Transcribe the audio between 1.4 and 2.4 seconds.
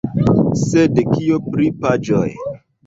pri paĝoj?